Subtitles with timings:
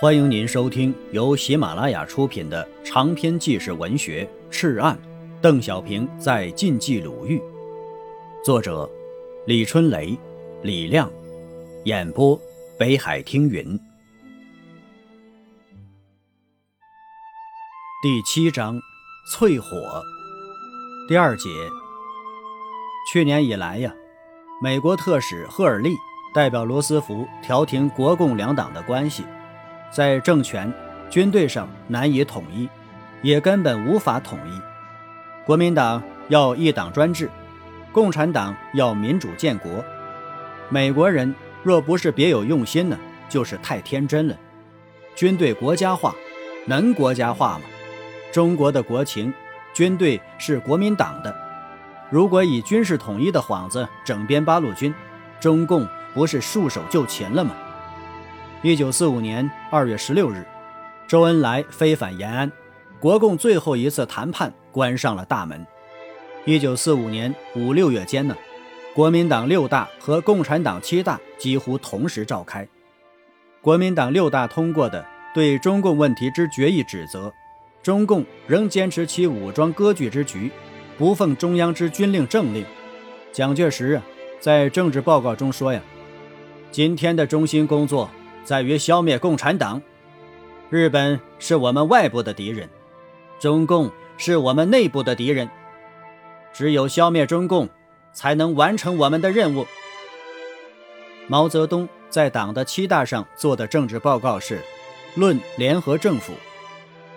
[0.00, 4.96] 欢迎您收听由喜马拉雅出品的长篇纪实文学《赤案》，
[5.40, 7.42] 邓小平在晋冀鲁豫，
[8.44, 8.88] 作者
[9.44, 10.16] 李春雷、
[10.62, 11.10] 李亮，
[11.84, 12.40] 演播
[12.78, 13.76] 北海听云。
[18.00, 18.80] 第七章，
[19.34, 20.00] 淬火，
[21.08, 21.48] 第二节。
[23.12, 23.92] 去年以来呀，
[24.62, 25.96] 美国特使赫尔利
[26.32, 29.24] 代表罗斯福调停国共两党的关系。
[29.90, 30.72] 在政权、
[31.10, 32.68] 军队上难以统一，
[33.22, 34.60] 也根本无法统一。
[35.46, 37.30] 国民党要一党专制，
[37.92, 39.84] 共产党要民主建国。
[40.68, 44.36] 美国人若不是别有用心呢，就是太天真了。
[45.16, 46.14] 军队国家化，
[46.66, 47.64] 能国家化吗？
[48.30, 49.32] 中国的国情，
[49.72, 51.34] 军队是国民党的。
[52.10, 54.94] 如果以军事统一的幌子整编八路军，
[55.40, 57.52] 中共不是束手就擒了吗？
[58.60, 60.44] 一九四五年二月十六日，
[61.06, 62.50] 周恩来飞返延安，
[62.98, 65.64] 国共最后一次谈判关上了大门。
[66.44, 68.36] 一九四五年五六月间呢，
[68.96, 72.66] 国民党六大和共产党七大几乎同时召开。
[73.60, 77.32] 国民党六大通过的对中共问题之决议指责，
[77.80, 80.50] 中共仍坚持其武装割据之局，
[80.98, 82.64] 不奉中央之军令政令。
[83.30, 84.02] 蒋介石啊，
[84.40, 85.80] 在政治报告中说呀
[86.72, 88.10] ：“今天的中心工作。”
[88.48, 89.82] 在于消灭共产党，
[90.70, 92.66] 日本是我们外部的敌人，
[93.38, 95.46] 中共是我们内部的敌人。
[96.54, 97.68] 只有消灭中共，
[98.14, 99.66] 才能完成我们的任务。
[101.26, 104.56] 毛泽东在党的七大上做的政治报告是
[105.14, 106.32] 《论联合政府》，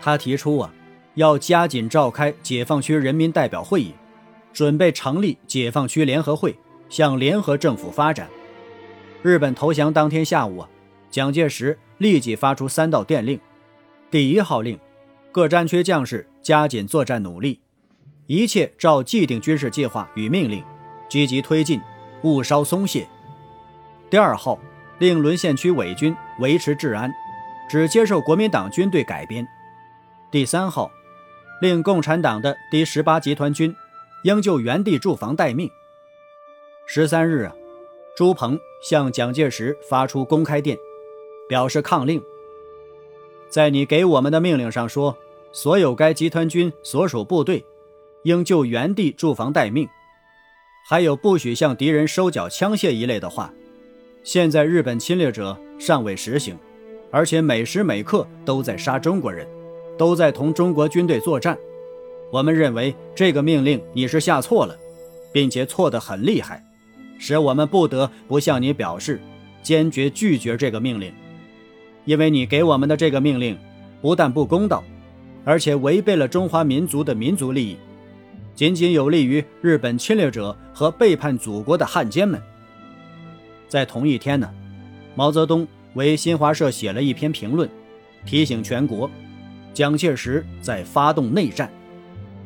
[0.00, 0.74] 他提出啊，
[1.14, 3.94] 要加紧召开解放区人民代表会议，
[4.52, 8.28] 准备成立解放区联合会，向联合政府发展。
[9.22, 10.68] 日本投降当天下午啊。
[11.12, 13.38] 蒋介石立即发出三道电令：
[14.10, 14.80] 第一号令，
[15.30, 17.60] 各战区将士加紧作战努力，
[18.26, 20.64] 一切照既定军事计划与命令，
[21.10, 21.78] 积极推进，
[22.22, 23.02] 勿稍松懈；
[24.08, 24.58] 第二号
[25.00, 27.12] 令沦陷区伪军维持治安，
[27.68, 29.44] 只接受国民党军队改编；
[30.30, 30.90] 第三号
[31.60, 33.76] 令共产党的第十八集团军
[34.24, 35.70] 应就原地驻防待命。
[36.86, 37.52] 十三日啊，
[38.16, 40.74] 朱鹏向蒋介石发出公开电。
[41.48, 42.22] 表示抗令，
[43.48, 45.16] 在你给我们的命令上说，
[45.52, 47.64] 所有该集团军所属部队
[48.24, 49.88] 应就原地驻防待命，
[50.88, 53.52] 还有不许向敌人收缴枪械一类的话。
[54.22, 56.56] 现在日本侵略者尚未实行，
[57.10, 59.46] 而且每时每刻都在杀中国人，
[59.98, 61.58] 都在同中国军队作战。
[62.30, 64.78] 我们认为这个命令你是下错了，
[65.32, 66.64] 并且错得很厉害，
[67.18, 69.20] 使我们不得不向你表示
[69.62, 71.12] 坚决拒绝这个命令。
[72.04, 73.56] 因为你给我们的这个命令，
[74.00, 74.82] 不但不公道，
[75.44, 77.76] 而且违背了中华民族的民族利益，
[78.54, 82.42] 仅仅有利于日本侵略者和背叛祖国的汉奸们。
[83.68, 84.50] 在同一天呢，
[85.14, 87.68] 毛泽东为新华社写了一篇评论，
[88.26, 89.08] 提醒全国，
[89.72, 91.70] 蒋介石在发动内战，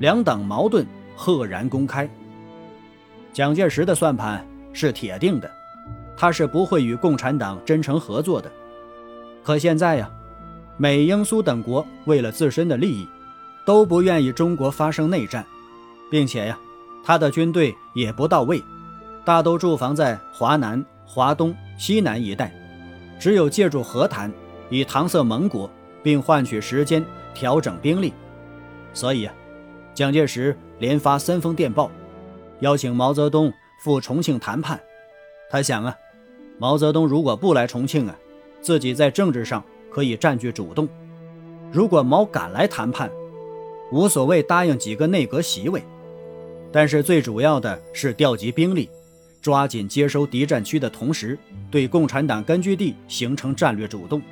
[0.00, 0.84] 两党矛盾
[1.16, 2.08] 赫然公开。
[3.32, 5.50] 蒋介石的算盘是铁定的，
[6.16, 8.50] 他是不会与共产党真诚合作的。
[9.44, 10.10] 可现在呀，
[10.78, 13.06] 美、英、苏等国为了自身的利益，
[13.66, 15.44] 都不愿意中国发生内战，
[16.10, 16.58] 并且呀，
[17.04, 18.64] 他的军队也不到位，
[19.22, 22.50] 大都驻防在华南、华东、西南一带，
[23.20, 24.32] 只有借助和谈，
[24.70, 25.70] 以搪塞盟国，
[26.02, 28.14] 并换取时间调整兵力。
[28.94, 29.34] 所以啊，
[29.92, 31.90] 蒋介石连发三封电报，
[32.60, 34.80] 邀请毛泽东赴重庆谈判。
[35.50, 35.94] 他想啊，
[36.58, 38.16] 毛泽东如果不来重庆啊。
[38.64, 40.88] 自己在政治上可以占据主动，
[41.70, 43.10] 如果毛敢来谈判，
[43.92, 45.82] 无所谓答应几个内阁席位，
[46.72, 48.88] 但是最主要的是调集兵力，
[49.42, 51.38] 抓紧接收敌占区的同时，
[51.70, 54.22] 对共产党根据地形成战略主动。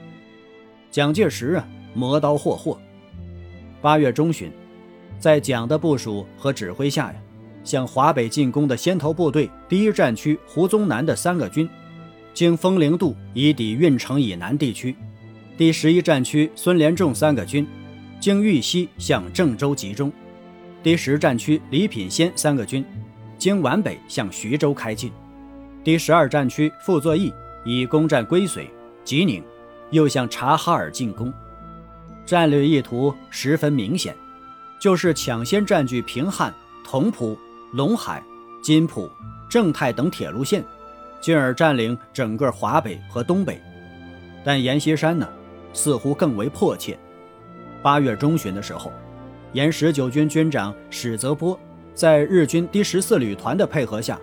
[0.91, 2.81] 蒋介石啊，磨刀霍霍。
[3.83, 4.51] 八月中旬，
[5.19, 7.21] 在蒋的部署和指挥下呀，
[7.65, 11.69] 向华北进攻的先头部队第一战区胡宗南的三个军。
[12.35, 14.97] 经风陵渡以抵运城以南地区，
[15.57, 17.67] 第十一战区孙连仲三个军
[18.21, 20.11] 经豫西向郑州集中，
[20.83, 22.85] 第十战区李品仙三个军
[23.37, 25.13] 经皖北向徐州开进，
[25.85, 27.33] 第十二战区傅作义
[27.65, 28.67] 以攻占归绥、
[29.05, 29.45] 吉宁，
[29.91, 31.33] 又向察哈尔进攻。
[32.25, 34.17] 战略意图十分明显，
[34.81, 37.37] 就是抢先占据平汉、同蒲、
[37.75, 38.23] 陇海、
[38.63, 39.11] 津浦、
[39.51, 40.65] 正太等铁路线。
[41.23, 43.63] 进而占领整个华北和东北，
[44.45, 45.27] 但阎锡山呢，
[45.73, 46.99] 似乎更为迫切。
[47.81, 48.93] 八月中旬的时候，
[49.53, 51.59] 沿十九军军长史泽波
[51.95, 54.19] 在日军第十四旅团的配合下，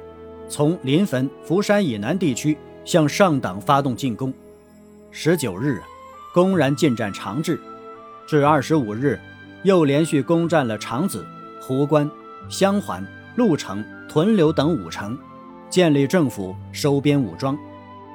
[0.49, 4.33] 从临汾、福山以南地区向上党发动进攻。
[5.09, 5.81] 十九日，
[6.33, 7.55] 公然进占长治；
[8.27, 9.17] 至二十五日，
[9.63, 11.25] 又连续攻占了长子、
[11.61, 12.09] 壶关、
[12.49, 13.05] 襄垣、
[13.37, 15.17] 潞城、屯留等五城，
[15.69, 17.57] 建立政府，收编武装，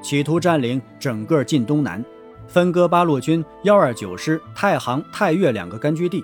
[0.03, 2.05] 企图占领整个晋东南。
[2.47, 6.23] 分割八路军幺二九师太行、太岳两个根据地，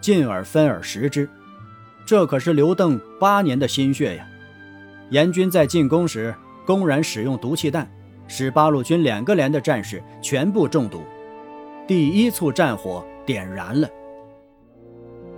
[0.00, 1.28] 进而分而食之。
[2.06, 4.26] 这可是刘邓八年的心血呀！
[5.10, 6.34] 严军在进攻时
[6.64, 7.88] 公然使用毒气弹，
[8.26, 11.02] 使八路军两个连的战士全部中毒，
[11.86, 13.88] 第一簇战火点燃了。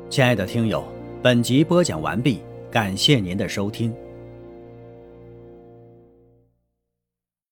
[0.09, 0.85] 亲爱的听友，
[1.21, 3.93] 本集播讲完毕，感谢您的收听。